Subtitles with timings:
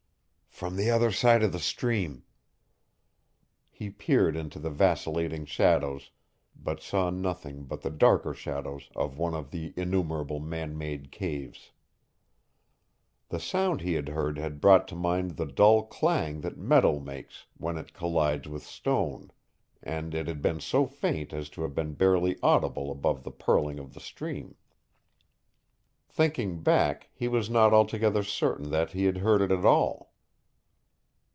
[0.53, 2.23] "From the other side of the stream."
[3.71, 6.11] He peered into the vacillating shadows,
[6.55, 11.71] but saw nothing but the darker shadows of one of the innumerable man made caves.
[13.29, 17.47] The sound he had heard had brought to mind the dull clang that metal makes
[17.57, 19.31] when it collides with stone,
[19.81, 23.79] and it had been so faint as to have been barely audible above the purling
[23.79, 24.53] of the stream.
[26.07, 30.11] Thinking back, he was not altogether certain that he had heard it at all.